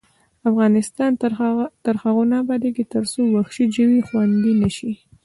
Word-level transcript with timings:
افغانستان 0.49 1.11
تر 1.87 1.95
هغو 2.03 2.23
نه 2.31 2.35
ابادیږي، 2.43 2.83
ترڅو 2.93 3.19
وحشي 3.35 3.65
ژوي 3.75 3.99
خوندي 4.07 4.53
نشي. 4.61 4.91